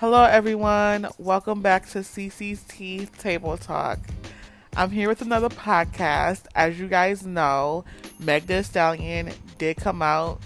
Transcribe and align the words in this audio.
Hello, 0.00 0.22
everyone. 0.22 1.08
Welcome 1.18 1.60
back 1.60 1.88
to 1.88 2.04
CC's 2.04 2.62
Teeth 2.68 3.18
Table 3.18 3.56
Talk. 3.56 3.98
I'm 4.76 4.92
here 4.92 5.08
with 5.08 5.22
another 5.22 5.48
podcast. 5.48 6.42
As 6.54 6.78
you 6.78 6.86
guys 6.86 7.26
know, 7.26 7.84
Meg 8.20 8.46
Thee 8.46 8.62
Stallion 8.62 9.32
did 9.58 9.76
come 9.78 10.00
out 10.00 10.40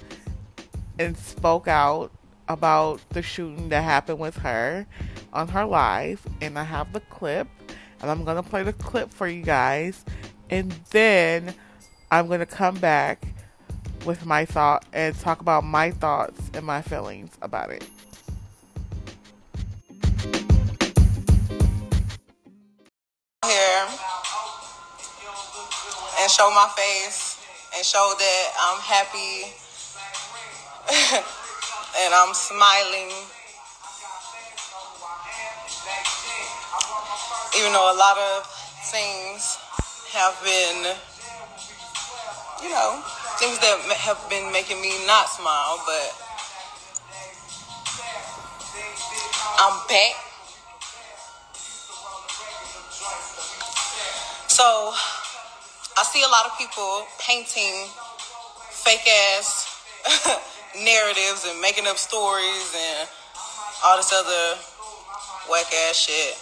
and 0.98 1.14
spoke 1.18 1.68
out 1.68 2.12
about 2.48 3.06
the 3.10 3.20
shooting 3.20 3.68
that 3.68 3.84
happened 3.84 4.20
with 4.20 4.36
her 4.38 4.86
on 5.34 5.48
her 5.48 5.66
live, 5.66 6.26
and 6.40 6.58
I 6.58 6.64
have 6.64 6.94
the 6.94 7.00
clip, 7.00 7.46
and 8.00 8.10
I'm 8.10 8.24
gonna 8.24 8.42
play 8.42 8.62
the 8.62 8.72
clip 8.72 9.10
for 9.10 9.28
you 9.28 9.42
guys, 9.42 10.02
and 10.48 10.72
then 10.92 11.54
I'm 12.10 12.26
gonna 12.26 12.46
come 12.46 12.76
back 12.76 13.26
with 14.06 14.24
my 14.24 14.46
thought 14.46 14.86
and 14.94 15.14
talk 15.14 15.42
about 15.42 15.62
my 15.62 15.90
thoughts 15.90 16.50
and 16.54 16.64
my 16.64 16.80
feelings 16.80 17.36
about 17.42 17.70
it. 17.70 17.86
Show 26.42 26.50
my 26.50 26.68
face 26.74 27.38
and 27.76 27.86
show 27.86 28.14
that 28.18 28.46
I'm 28.58 28.80
happy 28.82 29.54
and 32.02 32.12
I'm 32.12 32.34
smiling. 32.34 33.14
Even 37.56 37.72
though 37.72 37.94
a 37.94 37.96
lot 37.96 38.18
of 38.18 38.42
things 38.90 39.56
have 40.10 40.34
been, 40.42 40.96
you 42.60 42.70
know, 42.74 42.98
things 43.38 43.60
that 43.60 43.78
have 44.02 44.18
been 44.28 44.50
making 44.50 44.80
me 44.82 44.90
not 45.06 45.28
smile, 45.28 45.78
but 45.86 46.10
I'm 49.60 49.78
back. 49.86 50.14
So 54.48 54.92
I 55.96 56.02
see 56.04 56.22
a 56.22 56.28
lot 56.28 56.46
of 56.46 56.56
people 56.56 57.04
painting 57.20 57.86
fake 58.70 59.06
ass 59.06 59.68
narratives 60.84 61.44
and 61.48 61.60
making 61.60 61.86
up 61.86 61.98
stories 61.98 62.74
and 62.74 63.08
all 63.84 63.96
this 63.96 64.12
other 64.12 64.56
whack 65.50 65.68
ass 65.88 65.96
shit. 65.96 66.38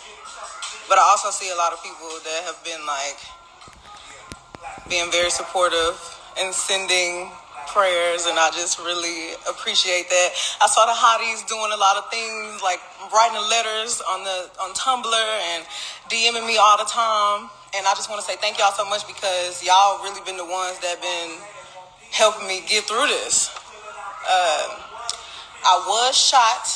But 0.88 0.98
I 0.98 1.02
also 1.02 1.30
see 1.30 1.50
a 1.50 1.56
lot 1.56 1.72
of 1.72 1.82
people 1.82 2.08
that 2.22 2.42
have 2.46 2.62
been 2.62 2.84
like 2.86 3.18
being 4.88 5.10
very 5.10 5.30
supportive 5.30 5.98
and 6.38 6.54
sending 6.54 7.30
prayers 7.70 8.26
and 8.26 8.34
I 8.38 8.50
just 8.50 8.78
really 8.82 9.38
appreciate 9.46 10.10
that. 10.10 10.28
I 10.60 10.66
saw 10.66 10.86
the 10.86 10.94
hotties 10.94 11.46
doing 11.46 11.70
a 11.70 11.78
lot 11.78 11.96
of 11.96 12.10
things 12.10 12.58
like 12.62 12.82
writing 13.14 13.38
letters 13.46 14.02
on 14.02 14.27
the 14.27 14.50
on 14.58 14.74
Tumblr 14.74 15.06
and 15.54 15.64
DMing 16.10 16.46
me 16.46 16.58
all 16.58 16.77
the 16.78 16.90
time. 16.90 17.48
And 17.74 17.86
I 17.86 17.94
just 17.94 18.10
want 18.10 18.20
to 18.20 18.27
say 18.27 18.34
thank 18.42 18.58
y'all 18.58 18.74
so 18.74 18.84
much 18.90 19.06
because 19.06 19.62
y'all 19.62 20.02
really 20.02 20.20
been 20.27 20.36
the 20.36 20.44
ones 20.44 20.82
that 20.82 20.98
been 20.98 21.38
helping 22.10 22.46
me 22.48 22.62
get 22.66 22.84
through 22.84 23.06
this. 23.06 23.54
Uh, 24.27 24.82
I 25.62 25.84
was 25.86 26.18
shot 26.18 26.66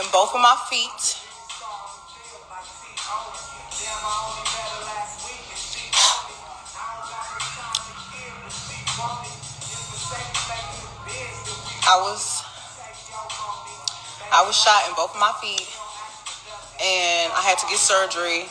in 0.00 0.04
both 0.10 0.34
of 0.34 0.40
my 0.40 0.56
feet. 0.70 1.20
I 11.86 12.00
was 12.00 12.42
I 14.32 14.40
was 14.46 14.56
shot 14.56 14.88
in 14.88 14.94
both 14.96 15.12
of 15.12 15.20
my 15.20 15.32
feet 15.44 15.68
and 16.80 17.28
I 17.36 17.44
had 17.44 17.58
to 17.60 17.66
get 17.68 17.76
surgery 17.76 18.48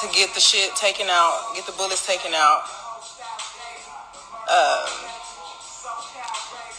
to 0.00 0.04
get 0.16 0.32
the 0.32 0.40
shit 0.40 0.74
taken 0.74 1.06
out, 1.10 1.52
get 1.54 1.66
the 1.66 1.72
bullets 1.72 2.06
taken 2.06 2.32
out. 2.32 2.64
Um, 4.48 4.88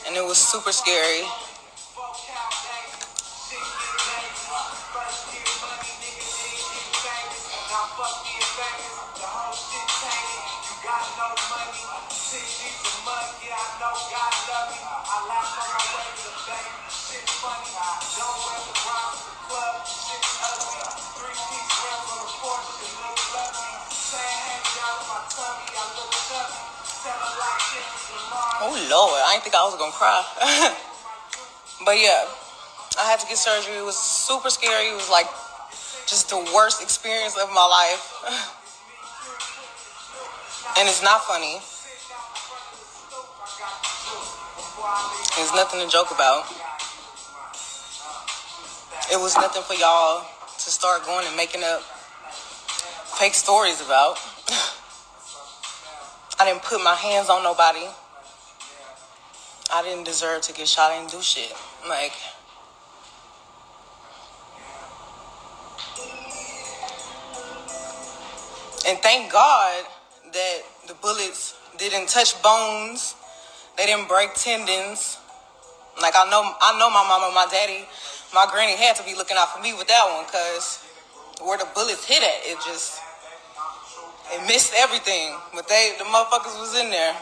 and 0.08 0.18
it 0.18 0.26
was 0.26 0.38
super 0.38 0.72
scary. 0.72 1.30
Lord, 28.92 29.24
I 29.24 29.40
didn't 29.40 29.48
think 29.48 29.56
I 29.56 29.64
was 29.64 29.80
gonna 29.80 29.96
cry. 29.96 30.20
but 31.88 31.96
yeah, 31.96 32.28
I 33.00 33.08
had 33.08 33.24
to 33.24 33.28
get 33.28 33.38
surgery. 33.38 33.78
It 33.80 33.86
was 33.88 33.96
super 33.96 34.50
scary. 34.50 34.92
It 34.92 34.96
was 34.96 35.10
like 35.10 35.28
just 36.12 36.28
the 36.28 36.44
worst 36.52 36.84
experience 36.84 37.40
of 37.40 37.48
my 37.56 37.64
life. 37.64 38.04
and 40.78 40.90
it's 40.92 41.02
not 41.02 41.24
funny. 41.24 41.64
There's 45.40 45.56
nothing 45.56 45.80
to 45.80 45.88
joke 45.88 46.12
about. 46.12 46.52
It 49.08 49.16
was 49.24 49.40
nothing 49.40 49.64
for 49.64 49.80
y'all 49.80 50.28
to 50.28 50.70
start 50.70 51.06
going 51.06 51.26
and 51.28 51.36
making 51.38 51.64
up 51.64 51.80
fake 53.16 53.36
stories 53.36 53.80
about. 53.80 54.20
I 56.40 56.44
didn't 56.44 56.64
put 56.64 56.84
my 56.84 56.96
hands 56.96 57.30
on 57.30 57.42
nobody. 57.42 57.88
I 59.74 59.84
didn't 59.84 60.04
deserve 60.04 60.42
to 60.44 60.54
get 60.54 60.68
shot. 60.68 60.92
I 60.92 61.00
didn't 61.00 61.12
do 61.12 61.22
shit. 61.22 61.54
Like, 61.88 62.12
and 68.86 69.00
thank 69.00 69.32
God 69.32 69.86
that 70.34 70.60
the 70.88 70.94
bullets 70.96 71.56
didn't 71.78 72.10
touch 72.10 72.42
bones. 72.44 73.16
They 73.78 73.86
didn't 73.86 74.10
break 74.10 74.34
tendons. 74.34 75.18
Like 76.02 76.16
I 76.18 76.30
know, 76.30 76.44
I 76.44 76.78
know 76.78 76.90
my 76.90 77.08
mama, 77.08 77.32
my 77.34 77.48
daddy, 77.50 77.86
my 78.34 78.48
granny 78.52 78.76
had 78.76 78.96
to 78.98 79.04
be 79.04 79.16
looking 79.16 79.38
out 79.38 79.56
for 79.56 79.62
me 79.62 79.74
with 79.74 79.88
that 79.88 80.04
one, 80.16 80.26
cause 80.26 80.84
where 81.42 81.58
the 81.58 81.68
bullets 81.74 82.06
hit 82.06 82.22
at, 82.22 82.40
it 82.44 82.58
just 82.66 83.00
it 84.32 84.46
missed 84.48 84.74
everything. 84.78 85.36
But 85.54 85.68
they, 85.68 85.96
the 85.98 86.06
motherfuckers 86.06 86.60
was 86.60 86.76
in 86.80 86.90
there. 86.90 87.16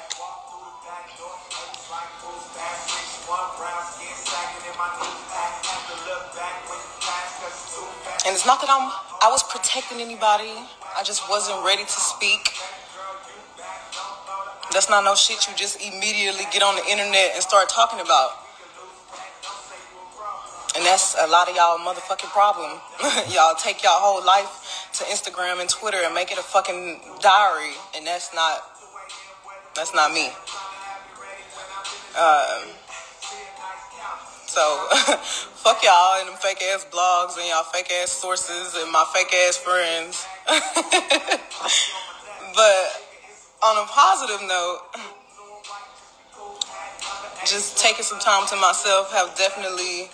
And 8.25 8.36
it's 8.36 8.46
not 8.46 8.62
that 8.62 8.70
I'm 8.70 8.92
I 9.22 9.28
was 9.31 9.44
protecting 9.44 10.00
anybody. 10.00 10.52
I 10.96 11.03
just 11.03 11.30
wasn't 11.30 11.64
ready 11.66 11.84
to 11.84 12.00
speak. 12.00 12.53
That's 14.72 14.90
not 14.90 15.03
no 15.03 15.16
shit 15.16 15.48
you 15.48 15.56
just 15.56 15.81
immediately 15.81 16.46
get 16.53 16.62
on 16.62 16.75
the 16.75 16.86
internet 16.86 17.31
and 17.34 17.42
start 17.42 17.69
talking 17.69 18.00
about. 18.00 18.31
And 20.75 20.86
that's 20.86 21.16
a 21.19 21.28
lot 21.28 21.50
of 21.50 21.56
y'all 21.56 21.80
motherfucking 21.80 22.30
problem. 22.30 22.80
y'all 23.34 23.56
take 23.56 23.84
y'all 23.84 24.00
whole 24.00 24.24
life 24.24 24.92
to 24.94 25.03
Instagram 25.06 25.59
and 25.59 25.69
Twitter 25.69 25.98
and 26.03 26.14
make 26.14 26.31
it 26.31 26.38
a 26.38 26.44
fucking 26.44 27.02
diary, 27.19 27.74
and 27.96 28.06
that's 28.06 28.34
not 28.34 28.62
that's 29.75 29.94
not 29.95 30.13
me. 30.13 30.30
Um, 32.18 32.70
so 34.48 34.88
fuck 35.62 35.84
y'all 35.84 36.20
and 36.20 36.30
them 36.30 36.36
fake 36.38 36.62
ass 36.74 36.86
blogs 36.92 37.38
and 37.38 37.48
y'all 37.48 37.64
fake 37.64 37.92
ass 38.02 38.12
sources 38.12 38.76
and 38.76 38.92
my 38.92 39.06
fake 39.14 39.34
ass 39.34 39.58
friends. 39.58 40.26
but 42.56 42.86
on 43.64 43.78
a 43.78 43.88
positive 43.88 44.42
note, 44.48 44.80
just 47.46 47.78
taking 47.78 48.04
some 48.04 48.20
time 48.20 48.48
to 48.48 48.56
myself 48.56 49.12
have 49.12 49.36
definitely 49.38 50.10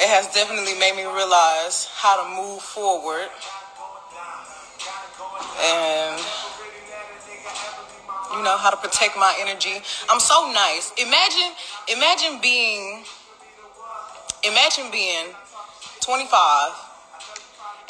it 0.00 0.08
has 0.08 0.32
definitely 0.32 0.74
made 0.78 0.96
me 0.96 1.04
realize 1.04 1.88
how 1.94 2.22
to 2.22 2.30
move 2.36 2.62
forward 2.62 3.28
and 5.60 6.20
you 8.40 8.44
know 8.44 8.56
how 8.56 8.70
to 8.70 8.76
protect 8.78 9.16
my 9.18 9.36
energy. 9.38 9.84
I'm 10.08 10.18
so 10.18 10.50
nice. 10.50 10.92
Imagine 10.96 11.52
imagine 11.92 12.40
being 12.40 13.04
imagine 14.42 14.88
being 14.90 15.36
25 16.00 16.72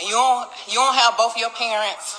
and 0.00 0.08
you 0.08 0.14
don't 0.14 0.50
you 0.67 0.75
don't 0.75 0.94
have 0.97 1.17
both 1.17 1.38
your 1.38 1.50
parents. 1.50 2.19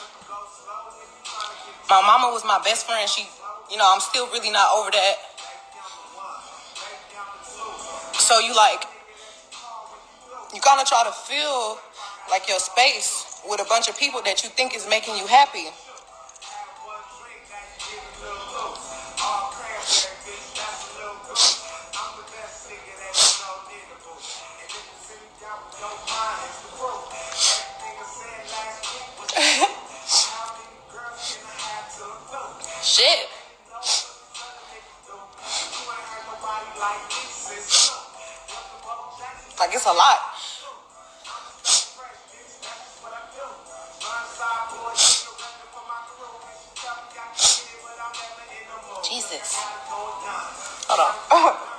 My 1.89 1.99
mama 1.99 2.31
was 2.31 2.45
my 2.45 2.61
best 2.63 2.87
friend. 2.87 3.03
She 3.09 3.27
you 3.69 3.75
know 3.75 3.83
i'm 3.91 3.99
still 3.99 4.27
really 4.31 4.49
not 4.49 4.71
over 4.79 4.91
that. 4.91 5.15
So 8.13 8.39
you 8.39 8.55
like, 8.55 8.85
you 10.53 10.61
kind 10.61 10.79
of 10.79 10.87
try 10.87 11.03
to 11.03 11.11
fill 11.11 11.79
like 12.29 12.47
your 12.47 12.59
space 12.59 13.41
with 13.49 13.59
a 13.59 13.65
bunch 13.65 13.89
of 13.89 13.97
people 13.97 14.21
that 14.23 14.43
you 14.43 14.49
think 14.49 14.73
is 14.73 14.87
making 14.87 15.17
you 15.17 15.27
happy. 15.27 15.67
Shit. 32.91 33.23
Like 39.57 39.73
it's 39.73 39.85
a 39.85 39.93
lot. 39.93 40.19
Jesus. 49.07 49.55
Hold 49.55 50.99
on. 50.99 51.15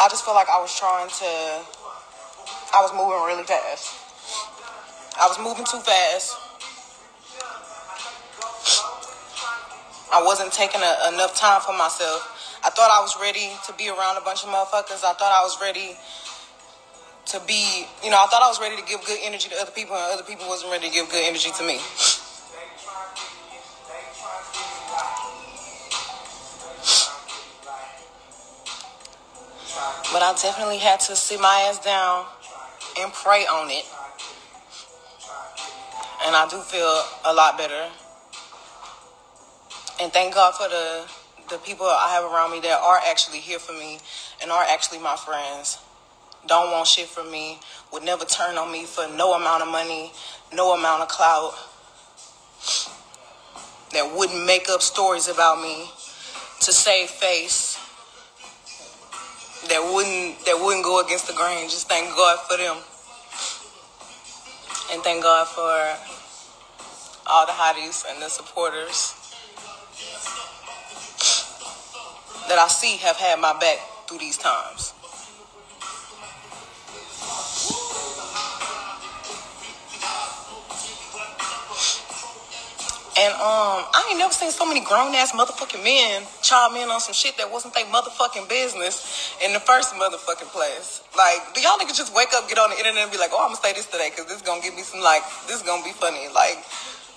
I 0.00 0.08
just 0.10 0.24
feel 0.24 0.34
like 0.34 0.48
I 0.48 0.60
was 0.60 0.76
trying 0.76 1.08
to. 1.08 1.24
I 2.74 2.82
was 2.82 2.92
moving 2.92 3.22
really 3.24 3.44
fast. 3.44 4.01
I 5.22 5.28
was 5.28 5.38
moving 5.38 5.64
too 5.64 5.78
fast. 5.78 6.34
I 10.10 10.20
wasn't 10.24 10.52
taking 10.52 10.80
a, 10.82 11.14
enough 11.14 11.36
time 11.36 11.60
for 11.60 11.70
myself. 11.78 12.58
I 12.64 12.70
thought 12.70 12.90
I 12.90 13.00
was 13.00 13.14
ready 13.22 13.54
to 13.66 13.72
be 13.74 13.88
around 13.88 14.18
a 14.18 14.20
bunch 14.22 14.42
of 14.42 14.50
motherfuckers. 14.50 15.06
I 15.06 15.14
thought 15.14 15.30
I 15.30 15.46
was 15.46 15.62
ready 15.62 15.94
to 17.26 17.40
be, 17.46 17.86
you 18.02 18.10
know, 18.10 18.18
I 18.18 18.26
thought 18.26 18.42
I 18.42 18.48
was 18.48 18.58
ready 18.58 18.74
to 18.74 18.82
give 18.82 18.98
good 19.06 19.18
energy 19.22 19.48
to 19.50 19.54
other 19.62 19.70
people, 19.70 19.94
and 19.94 20.12
other 20.12 20.26
people 20.26 20.48
wasn't 20.48 20.72
ready 20.72 20.88
to 20.88 20.92
give 20.92 21.08
good 21.08 21.22
energy 21.22 21.50
to 21.54 21.62
me. 21.62 21.78
But 30.10 30.22
I 30.26 30.34
definitely 30.42 30.78
had 30.78 30.98
to 31.06 31.14
sit 31.14 31.40
my 31.40 31.70
ass 31.70 31.78
down 31.78 32.26
and 32.98 33.12
pray 33.12 33.46
on 33.46 33.70
it. 33.70 33.86
And 36.24 36.36
I 36.36 36.46
do 36.48 36.58
feel 36.60 37.04
a 37.24 37.32
lot 37.34 37.58
better. 37.58 37.88
And 40.00 40.12
thank 40.12 40.34
God 40.34 40.54
for 40.54 40.68
the 40.68 41.10
the 41.50 41.58
people 41.58 41.84
I 41.86 42.08
have 42.14 42.24
around 42.24 42.52
me 42.52 42.60
that 42.60 42.80
are 42.80 43.00
actually 43.06 43.38
here 43.38 43.58
for 43.58 43.72
me 43.72 43.98
and 44.40 44.50
are 44.50 44.64
actually 44.68 45.00
my 45.00 45.16
friends. 45.16 45.78
Don't 46.46 46.70
want 46.70 46.86
shit 46.86 47.08
from 47.08 47.30
me, 47.30 47.58
would 47.92 48.02
never 48.02 48.24
turn 48.24 48.56
on 48.56 48.72
me 48.72 48.84
for 48.84 49.06
no 49.16 49.34
amount 49.34 49.62
of 49.62 49.68
money, 49.68 50.12
no 50.52 50.72
amount 50.72 51.02
of 51.02 51.08
clout. 51.08 51.54
That 53.92 54.16
wouldn't 54.16 54.46
make 54.46 54.68
up 54.70 54.80
stories 54.80 55.28
about 55.28 55.60
me 55.60 55.90
to 56.60 56.72
save 56.72 57.10
face 57.10 57.72
that 59.68 59.80
wouldn't 59.94 60.44
that 60.44 60.58
wouldn't 60.58 60.84
go 60.84 61.00
against 61.04 61.26
the 61.26 61.34
grain. 61.34 61.68
Just 61.68 61.88
thank 61.88 62.08
God 62.16 62.38
for 62.48 62.56
them, 62.56 62.76
and 64.92 65.02
thank 65.02 65.22
God 65.22 65.48
for 65.48 65.72
all 67.26 67.46
the 67.46 67.52
hotties 67.52 68.04
and 68.10 68.20
the 68.20 68.28
supporters 68.28 69.14
that 72.48 72.58
I 72.58 72.68
see 72.68 72.98
have 72.98 73.16
had 73.16 73.40
my 73.40 73.58
back 73.58 73.78
through 74.06 74.18
these 74.18 74.36
times. 74.36 74.92
And 83.18 83.32
um, 83.34 83.84
I 83.92 84.06
ain't 84.10 84.18
never 84.18 84.32
seen 84.32 84.50
so 84.50 84.66
many 84.66 84.80
grown 84.80 85.14
ass 85.14 85.32
motherfucking 85.32 85.82
men 85.84 86.22
chime 86.52 86.76
in 86.76 86.92
on 86.92 87.00
some 87.00 87.16
shit 87.16 87.32
that 87.40 87.48
wasn't 87.48 87.72
their 87.72 87.88
motherfucking 87.88 88.44
business 88.44 89.32
in 89.40 89.56
the 89.56 89.60
first 89.64 89.96
motherfucking 89.96 90.52
place. 90.52 91.00
Like, 91.16 91.40
do 91.56 91.64
y'all 91.64 91.80
niggas 91.80 91.96
just 91.96 92.12
wake 92.12 92.28
up, 92.36 92.44
get 92.44 92.60
on 92.60 92.68
the 92.68 92.76
internet, 92.76 93.08
and 93.08 93.12
be 93.12 93.16
like, 93.16 93.32
"Oh, 93.32 93.40
I'm 93.40 93.56
gonna 93.56 93.64
say 93.64 93.72
this 93.72 93.88
today 93.88 94.12
because 94.12 94.28
this 94.28 94.36
is 94.36 94.44
gonna 94.44 94.60
give 94.60 94.76
me 94.76 94.84
some 94.84 95.00
like, 95.00 95.24
this 95.48 95.56
is 95.56 95.62
gonna 95.64 95.82
be 95.82 95.96
funny." 95.96 96.28
Like, 96.28 96.60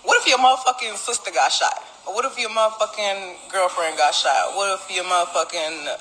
what 0.07 0.15
if 0.15 0.25
your 0.27 0.39
motherfucking 0.39 0.95
sister 0.95 1.31
got 1.31 1.51
shot? 1.51 1.83
Or 2.05 2.15
what 2.15 2.23
if 2.23 2.39
your 2.39 2.49
motherfucking 2.49 3.51
girlfriend 3.51 3.97
got 3.97 4.15
shot? 4.15 4.55
What 4.55 4.79
if 4.79 4.87
your 4.95 5.03
motherfucking 5.03 5.99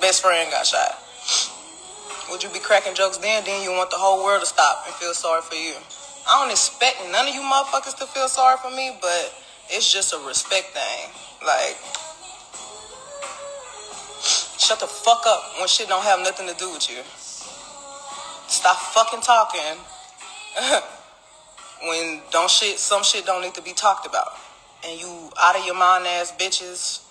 best 0.00 0.20
friend 0.20 0.50
got 0.50 0.66
shot? 0.66 0.98
Would 2.28 2.42
you 2.42 2.50
be 2.50 2.58
cracking 2.60 2.94
jokes 2.94 3.16
then? 3.16 3.44
Then 3.44 3.62
you 3.62 3.72
want 3.72 3.88
the 3.88 3.96
whole 3.96 4.22
world 4.22 4.40
to 4.42 4.46
stop 4.46 4.84
and 4.84 4.94
feel 4.96 5.14
sorry 5.14 5.40
for 5.40 5.54
you. 5.54 5.74
I 6.28 6.42
don't 6.42 6.50
expect 6.50 7.00
none 7.10 7.26
of 7.28 7.34
you 7.34 7.40
motherfuckers 7.40 7.96
to 7.96 8.06
feel 8.06 8.28
sorry 8.28 8.58
for 8.58 8.70
me, 8.70 8.98
but 9.00 9.32
it's 9.70 9.90
just 9.90 10.12
a 10.12 10.18
respect 10.18 10.74
thing. 10.76 11.08
Like, 11.46 11.78
shut 14.70 14.78
the 14.78 14.86
fuck 14.86 15.26
up 15.26 15.58
when 15.58 15.66
shit 15.66 15.88
don't 15.88 16.04
have 16.04 16.20
nothing 16.20 16.46
to 16.46 16.54
do 16.54 16.70
with 16.70 16.88
you. 16.88 17.02
Stop 18.46 18.76
fucking 18.94 19.20
talking 19.20 19.82
when 21.88 22.20
don't 22.30 22.48
shit 22.48 22.78
some 22.78 23.02
shit 23.02 23.26
don't 23.26 23.42
need 23.42 23.54
to 23.54 23.62
be 23.62 23.72
talked 23.72 24.06
about. 24.06 24.28
And 24.86 25.00
you 25.00 25.08
out 25.42 25.58
of 25.58 25.66
your 25.66 25.74
mind 25.74 26.06
ass 26.06 26.32
bitches. 26.38 27.02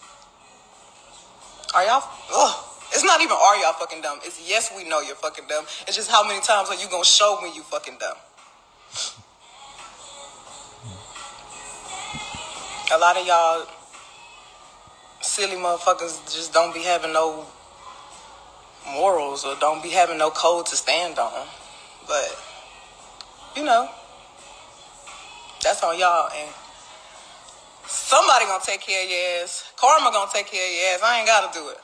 Are 1.76 1.84
y'all 1.84 2.02
ugh. 2.34 2.66
It's 2.94 3.04
not 3.04 3.20
even 3.20 3.34
are 3.34 3.58
y'all 3.58 3.74
fucking 3.74 4.04
dumb. 4.04 4.20
It's 4.24 4.40
yes 4.50 4.72
we 4.74 4.88
know 4.88 5.02
you're 5.02 5.18
fucking 5.18 5.44
dumb. 5.50 5.66
It's 5.86 5.98
just 5.98 6.10
how 6.10 6.26
many 6.26 6.40
times 6.40 6.70
are 6.70 6.76
you 6.76 6.88
gonna 6.90 7.04
show 7.04 7.42
me 7.44 7.52
you 7.54 7.64
fucking 7.64 7.98
dumb? 8.00 8.16
A 12.94 12.98
lot 12.98 13.18
of 13.18 13.28
y'all 13.28 13.68
silly 15.40 15.56
motherfuckers 15.56 16.22
just 16.36 16.52
don't 16.52 16.74
be 16.74 16.82
having 16.82 17.14
no 17.14 17.46
morals 18.92 19.46
or 19.46 19.56
don't 19.62 19.82
be 19.82 19.88
having 19.88 20.18
no 20.18 20.30
code 20.30 20.66
to 20.66 20.76
stand 20.76 21.18
on. 21.18 21.48
But, 22.06 22.38
you 23.56 23.64
know, 23.64 23.90
that's 25.64 25.82
on 25.82 25.98
y'all. 25.98 26.30
And 26.36 26.50
somebody 27.88 28.48
gonna 28.48 28.62
take 28.66 28.82
care 28.82 29.02
of 29.06 29.10
your 29.10 29.44
ass. 29.44 29.72
Karma 29.78 30.12
gonna 30.12 30.30
take 30.34 30.48
care 30.48 30.62
of 30.62 30.74
your 30.74 30.96
ass. 30.96 31.00
I 31.02 31.20
ain't 31.20 31.28
gotta 31.28 31.58
do 31.58 31.70
it. 31.70 31.78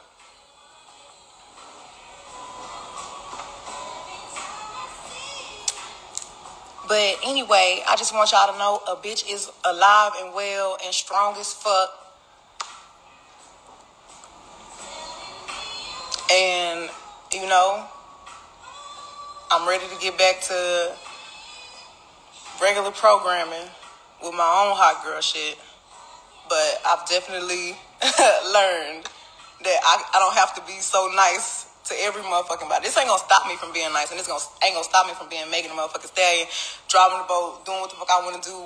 But 6.89 7.19
anyway, 7.23 7.83
I 7.87 7.95
just 7.95 8.13
want 8.13 8.33
y'all 8.33 8.51
to 8.51 8.59
know 8.59 8.81
a 8.85 8.97
bitch 8.97 9.31
is 9.31 9.49
alive 9.63 10.11
and 10.21 10.33
well 10.35 10.77
and 10.83 10.93
strong 10.93 11.37
as 11.37 11.53
fuck. 11.53 12.04
And, 16.31 16.89
you 17.31 17.47
know, 17.47 17.85
I'm 19.51 19.69
ready 19.69 19.85
to 19.87 20.01
get 20.01 20.17
back 20.17 20.41
to 20.41 20.95
regular 22.61 22.91
programming 22.91 23.69
with 24.23 24.33
my 24.33 24.49
own 24.65 24.73
hot 24.73 25.05
girl 25.05 25.21
shit. 25.21 25.57
But 26.49 26.81
I've 26.85 27.07
definitely 27.07 27.77
learned 28.53 29.05
that 29.65 29.79
I, 29.85 30.01
I 30.13 30.17
don't 30.17 30.33
have 30.33 30.55
to 30.55 30.61
be 30.65 30.79
so 30.81 31.11
nice 31.15 31.69
to 31.85 31.93
every 32.01 32.21
motherfucking 32.23 32.69
body. 32.69 32.85
This 32.85 32.97
ain't 32.97 33.07
gonna 33.07 33.21
stop 33.21 33.45
me 33.45 33.55
from 33.57 33.71
being 33.71 33.93
nice, 33.93 34.09
and 34.09 34.19
this 34.19 34.25
gonna 34.25 34.41
ain't 34.65 34.73
gonna 34.73 34.83
stop 34.85 35.05
me 35.05 35.13
from 35.13 35.29
being 35.29 35.45
Megan 35.49 35.69
the 35.69 35.77
motherfucking 35.77 36.09
stallion, 36.09 36.47
driving 36.89 37.21
the 37.21 37.29
boat, 37.29 37.65
doing 37.65 37.81
what 37.81 37.89
the 37.89 37.97
fuck 37.97 38.09
I 38.09 38.25
want 38.25 38.41
to 38.41 38.45
do, 38.49 38.57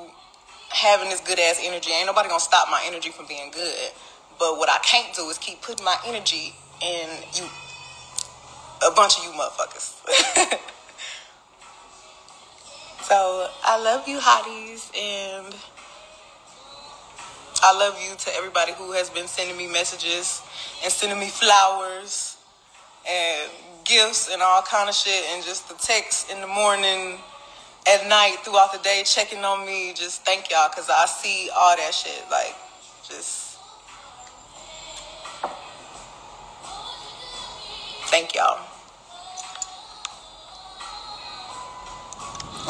having 0.71 1.09
this 1.09 1.19
good 1.19 1.39
ass 1.39 1.59
energy. 1.59 1.91
Ain't 1.91 2.07
nobody 2.07 2.29
gonna 2.29 2.39
stop 2.39 2.71
my 2.71 2.83
energy 2.87 3.11
from 3.11 3.27
being 3.27 3.51
good. 3.51 3.91
But 4.39 4.55
what 4.55 4.69
I 4.71 4.79
can't 4.79 5.13
do 5.13 5.27
is 5.27 5.37
keep 5.37 5.61
putting 5.61 5.83
my 5.83 5.99
energy 6.07 6.55
in 6.81 7.09
you, 7.33 7.45
a 8.87 8.91
bunch 8.95 9.17
of 9.17 9.23
you 9.25 9.31
motherfuckers. 9.31 9.93
so 13.03 13.49
I 13.63 13.81
love 13.81 14.07
you, 14.07 14.19
hotties, 14.19 14.95
and. 14.97 15.55
I 17.61 17.77
love 17.77 17.99
you 18.01 18.15
to 18.15 18.31
everybody 18.37 18.71
who 18.71 18.93
has 18.93 19.09
been 19.09 19.27
sending 19.27 19.57
me 19.57 19.67
messages 19.67 20.41
and 20.81 20.89
sending 20.89 21.19
me 21.19 21.27
flowers 21.27 22.37
and 23.07 23.51
gifts 23.83 24.29
and 24.31 24.41
all 24.41 24.61
kind 24.61 24.87
of 24.87 24.95
shit 24.95 25.25
and 25.31 25.43
just 25.43 25.67
the 25.67 25.75
text 25.75 26.31
in 26.31 26.41
the 26.41 26.47
morning 26.47 27.17
at 27.87 28.07
night 28.07 28.37
throughout 28.43 28.71
the 28.71 28.79
day 28.79 29.01
checking 29.05 29.43
on 29.43 29.65
me 29.65 29.93
just 29.95 30.23
thank 30.23 30.51
y'all 30.51 30.69
because 30.69 30.89
i 30.89 31.05
see 31.05 31.49
all 31.55 31.75
that 31.75 31.93
shit 31.93 32.23
like 32.29 32.55
just 33.07 33.48
Thank 38.09 38.33
y'all. 38.33 38.57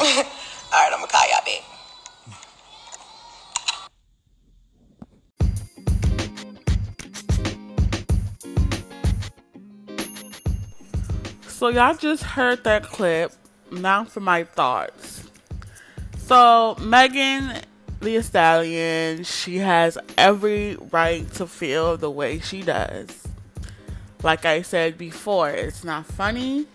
All 0.00 0.04
right, 0.72 0.92
I'm 0.92 1.00
gonna 1.00 1.06
call 1.06 1.28
y'all 1.28 1.44
back. 1.44 1.64
So 11.48 11.68
y'all 11.68 11.94
just 11.94 12.22
heard 12.22 12.64
that 12.64 12.84
clip. 12.84 13.32
Now 13.70 14.04
for 14.04 14.20
my 14.20 14.44
thoughts. 14.44 15.24
So 16.18 16.76
Megan 16.80 17.62
Thee 18.00 18.22
Stallion, 18.22 19.24
she 19.24 19.58
has 19.58 19.98
every 20.16 20.76
right 20.90 21.30
to 21.34 21.46
feel 21.46 21.96
the 21.96 22.10
way 22.10 22.40
she 22.40 22.62
does. 22.62 23.19
Like 24.22 24.44
I 24.44 24.62
said 24.62 24.98
before, 24.98 25.50
it's 25.50 25.84
not 25.84 26.06
funny 26.06 26.66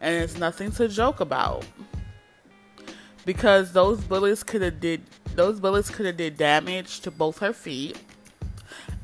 and 0.00 0.14
it's 0.14 0.36
nothing 0.38 0.70
to 0.72 0.88
joke 0.88 1.20
about. 1.20 1.66
Because 3.24 3.72
those 3.72 4.02
bullets 4.02 4.42
could 4.42 4.62
have 4.62 4.80
did 4.80 5.02
those 5.34 5.60
bullets 5.60 5.90
could 5.90 6.06
have 6.06 6.16
did 6.16 6.36
damage 6.36 7.00
to 7.00 7.10
both 7.10 7.38
her 7.38 7.52
feet 7.52 7.98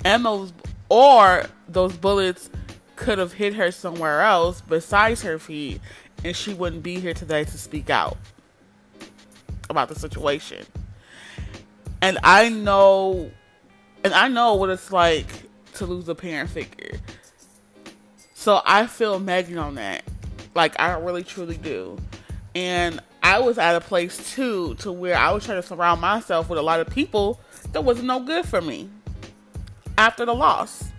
and 0.04 0.24
those 0.24 0.52
or 0.88 1.44
those 1.68 1.96
bullets 1.96 2.50
could 2.96 3.18
have 3.18 3.34
hit 3.34 3.54
her 3.54 3.70
somewhere 3.70 4.22
else 4.22 4.60
besides 4.62 5.22
her 5.22 5.38
feet 5.38 5.80
and 6.24 6.34
she 6.34 6.54
wouldn't 6.54 6.82
be 6.82 6.98
here 6.98 7.14
today 7.14 7.44
to 7.44 7.58
speak 7.58 7.90
out 7.90 8.16
about 9.68 9.88
the 9.88 9.94
situation. 9.94 10.64
And 12.00 12.18
I 12.22 12.48
know 12.48 13.30
and 14.02 14.14
I 14.14 14.28
know 14.28 14.54
what 14.54 14.70
it's 14.70 14.90
like 14.92 15.26
to 15.74 15.86
lose 15.86 16.08
a 16.08 16.14
parent 16.14 16.50
figure. 16.50 16.98
So 18.44 18.60
I 18.66 18.86
feel 18.86 19.18
Megan 19.20 19.56
on 19.56 19.76
that. 19.76 20.02
Like 20.54 20.78
I 20.78 20.98
really 20.98 21.24
truly 21.24 21.56
do. 21.56 21.96
And 22.54 23.00
I 23.22 23.38
was 23.38 23.56
at 23.56 23.74
a 23.74 23.80
place 23.80 24.34
too 24.34 24.74
to 24.80 24.92
where 24.92 25.16
I 25.16 25.30
was 25.30 25.46
trying 25.46 25.62
to 25.62 25.66
surround 25.66 26.02
myself 26.02 26.50
with 26.50 26.58
a 26.58 26.62
lot 26.62 26.78
of 26.78 26.90
people 26.90 27.40
that 27.72 27.84
was 27.84 28.02
no 28.02 28.20
good 28.20 28.44
for 28.44 28.60
me 28.60 28.90
after 29.96 30.26
the 30.26 30.34
loss. 30.34 30.92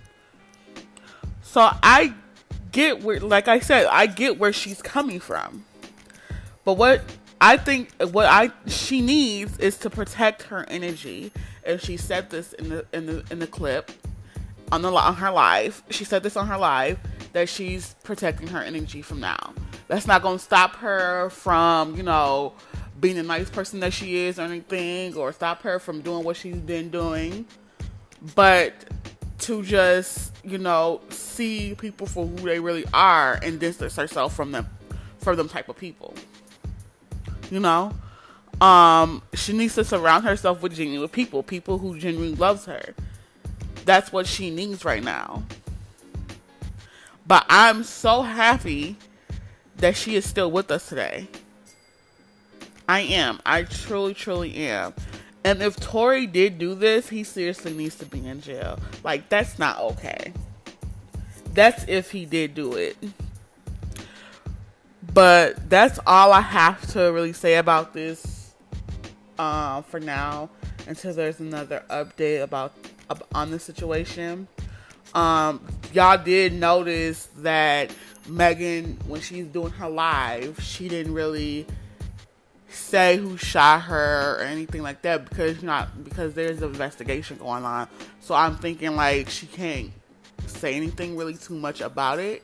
So 1.44 1.70
I 1.84 2.16
get 2.72 3.04
where, 3.04 3.20
like 3.20 3.48
I 3.48 3.60
said, 3.60 3.86
I 3.92 4.08
get 4.08 4.40
where 4.40 4.52
she's 4.52 4.82
coming 4.82 5.20
from. 5.20 5.66
But 6.64 6.78
what 6.78 7.04
I 7.40 7.58
think 7.58 7.92
what 8.12 8.26
I 8.26 8.50
she 8.66 9.02
needs 9.02 9.60
is 9.60 9.78
to 9.78 9.92
protect 9.92 10.42
her 10.42 10.66
energy. 10.68 11.32
And 11.64 11.80
she 11.80 11.96
said 11.96 12.32
this 12.32 12.54
in 12.54 12.70
the 12.70 12.86
in 12.92 13.06
the 13.06 13.24
in 13.30 13.38
the 13.38 13.46
clip 13.46 13.92
on 14.72 14.82
the 14.82 14.92
on 14.92 15.14
her 15.18 15.30
live. 15.30 15.84
She 15.92 16.06
said 16.06 16.24
this 16.24 16.36
on 16.36 16.48
her 16.48 16.58
live 16.58 16.98
that 17.36 17.50
she's 17.50 17.96
protecting 18.06 18.48
her 18.48 18.62
energy 18.62 19.02
from 19.02 19.20
now. 19.20 19.54
That's 19.90 20.08
not 20.08 20.22
going 20.22 20.38
to 20.38 20.44
stop 20.44 20.78
her 20.78 21.30
from, 21.32 21.98
you 21.98 22.02
know, 22.02 22.54
being 23.02 23.18
the 23.18 23.24
nice 23.24 23.50
person 23.50 23.82
that 23.82 23.92
she 23.92 24.16
is 24.16 24.40
or 24.40 24.44
anything 24.44 25.18
or 25.18 25.34
stop 25.34 25.62
her 25.64 25.78
from 25.78 26.00
doing 26.00 26.24
what 26.24 26.38
she's 26.38 26.56
been 26.56 26.90
doing. 26.90 27.46
But 28.36 28.74
to 29.40 29.64
just, 29.64 30.32
you 30.46 30.58
know, 30.58 31.02
see 31.10 31.76
people 31.78 32.08
for 32.08 32.26
who 32.26 32.38
they 32.38 32.62
really 32.62 32.86
are 32.94 33.38
and 33.44 33.60
distance 33.60 33.98
herself 33.98 34.34
from 34.34 34.54
them 34.54 34.70
from 35.18 35.36
them 35.36 35.50
type 35.50 35.68
of 35.68 35.76
people. 35.76 36.14
You 37.52 37.60
know? 37.60 37.92
Um, 38.62 39.22
she 39.34 39.52
needs 39.52 39.76
to 39.76 39.84
surround 39.84 40.24
herself 40.24 40.62
with 40.62 40.74
genuine 40.74 41.10
people, 41.10 41.44
people 41.44 41.80
who 41.80 42.00
genuinely 42.00 42.38
loves 42.38 42.64
her. 42.64 42.96
That's 43.84 44.14
what 44.14 44.26
she 44.26 44.52
needs 44.52 44.86
right 44.86 45.04
now. 45.04 45.44
But 47.28 47.46
I'm 47.50 47.84
so 47.84 48.22
happy 48.22 48.98
that 49.78 49.96
she 49.96 50.16
is 50.16 50.26
still 50.26 50.52
with 50.52 50.72
us 50.72 50.88
today. 50.88 51.28
I 52.88 53.02
am. 53.02 53.40
I 53.46 53.64
truly, 53.64 54.14
truly 54.14 54.56
am. 54.56 54.94
And 55.44 55.62
if 55.62 55.80
Tory 55.80 56.28
did 56.28 56.58
do 56.58 56.76
this, 56.76 57.10
he 57.10 57.24
seriously 57.24 57.74
needs 57.74 57.96
to 57.96 58.06
be 58.06 58.26
in 58.26 58.42
jail. 58.42 58.80
Like, 59.04 59.30
that's 59.30 59.60
not 59.60 59.80
okay. 59.80 60.34
That's 61.54 61.86
if 61.88 62.12
he 62.12 62.26
did 62.26 62.56
do 62.56 62.74
it. 62.74 62.98
But 65.14 65.70
that's 65.70 66.00
all 66.06 66.32
I 66.32 66.42
have 66.42 66.86
to 66.94 67.12
really 67.12 67.34
say 67.34 67.56
about 67.56 67.94
this 67.94 68.54
uh, 69.40 69.82
for 69.84 70.00
now 70.00 70.50
until 70.88 71.14
there's 71.14 71.40
another 71.40 71.84
update 71.90 72.42
about 72.42 72.74
on 73.34 73.52
the 73.52 73.60
situation. 73.60 74.48
Um, 75.14 75.66
y'all 75.96 76.22
did 76.22 76.54
notice 76.54 77.30
that 77.38 77.90
Megan, 78.28 78.98
when 79.08 79.22
she's 79.22 79.46
doing 79.46 79.72
her 79.72 79.88
live, 79.88 80.62
she 80.62 80.90
didn't 80.90 81.14
really 81.14 81.66
say 82.68 83.16
who 83.16 83.38
shot 83.38 83.84
her 83.84 84.38
or 84.38 84.44
anything 84.44 84.82
like 84.82 85.02
that 85.04 85.30
because 85.30 85.64
not 85.64 86.04
because 86.04 86.34
there's 86.34 86.62
an 86.62 86.70
investigation 86.70 87.38
going 87.38 87.64
on. 87.64 87.88
So 88.20 88.36
I'm 88.36 88.58
thinking 88.58 88.96
like 88.96 89.30
she 89.30 89.46
can't 89.48 89.92
say 90.48 90.76
anything 90.76 91.16
really 91.16 91.36
too 91.36 91.56
much 91.56 91.80
about 91.80 92.20
it, 92.20 92.44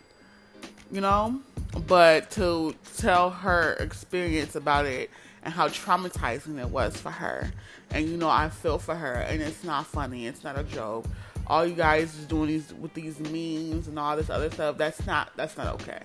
you 0.92 1.02
know. 1.02 1.42
But 1.88 2.32
to 2.32 2.74
tell 2.98 3.30
her 3.30 3.74
experience 3.74 4.56
about 4.56 4.86
it 4.86 5.10
and 5.44 5.54
how 5.54 5.68
traumatizing 5.68 6.60
it 6.60 6.70
was 6.70 6.96
for 6.96 7.12
her, 7.12 7.52
and 7.90 8.08
you 8.08 8.16
know 8.16 8.30
I 8.30 8.50
feel 8.50 8.78
for 8.78 8.96
her, 8.96 9.16
and 9.16 9.42
it's 9.42 9.64
not 9.64 9.88
funny, 9.88 10.28
it's 10.28 10.44
not 10.44 10.58
a 10.58 10.64
joke 10.64 11.06
all 11.52 11.66
you 11.66 11.76
guys 11.76 12.16
is 12.16 12.26
doing 12.28 12.48
these 12.48 12.74
with 12.74 12.94
these 12.94 13.20
memes 13.20 13.90
and 13.90 14.00
all 14.00 14.16
this 14.16 14.30
other 14.30 14.50
stuff, 14.50 14.78
that's 14.78 15.06
not 15.06 15.36
that's 15.36 15.58
not 15.58 15.68
okay. 15.68 16.02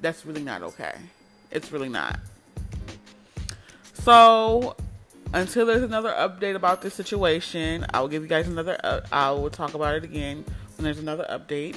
That's 0.00 0.26
really 0.26 0.42
not 0.42 0.62
okay. 0.62 0.94
It's 1.52 1.70
really 1.70 1.88
not. 1.88 2.18
So 3.92 4.74
until 5.32 5.66
there's 5.66 5.82
another 5.82 6.10
update 6.10 6.56
about 6.56 6.82
this 6.82 6.94
situation, 6.94 7.86
I 7.94 8.00
will 8.00 8.08
give 8.08 8.22
you 8.22 8.28
guys 8.28 8.48
another. 8.48 8.76
Uh, 8.82 9.02
I 9.12 9.30
will 9.30 9.50
talk 9.50 9.74
about 9.74 9.94
it 9.94 10.02
again 10.02 10.44
when 10.76 10.82
there's 10.82 10.98
another 10.98 11.26
update. 11.30 11.76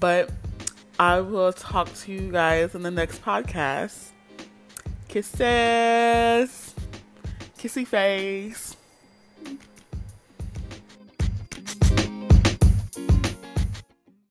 But 0.00 0.32
I 0.98 1.20
will 1.20 1.52
talk 1.52 1.94
to 1.94 2.12
you 2.12 2.32
guys 2.32 2.74
in 2.74 2.82
the 2.82 2.90
next 2.90 3.22
podcast. 3.22 4.08
Kisses, 5.06 6.74
kissy 7.56 7.86
face. 7.86 8.76